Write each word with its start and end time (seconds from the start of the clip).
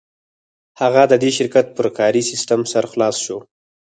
هغه 0.81 1.03
د 1.11 1.13
دې 1.23 1.29
شرکت 1.37 1.65
پر 1.77 1.87
کاري 1.97 2.21
سیسټم 2.29 2.59
سر 2.71 2.83
خلاص 2.91 3.15
شو 3.25 3.37